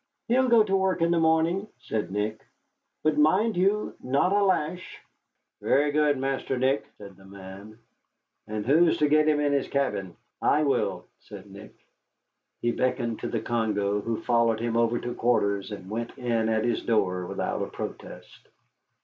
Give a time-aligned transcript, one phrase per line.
[0.27, 2.43] "He will go to work in the morning," said Nick;
[3.03, 4.99] "but mind you, not a lash."
[5.61, 7.77] "Very good, Master Nick," said the man;
[8.47, 11.75] "but who's to get him in his cabin?" "I will," said Nick.
[12.63, 16.65] He beckoned to the Congo, who followed him over to quarters and went in at
[16.65, 18.47] his door without a protest.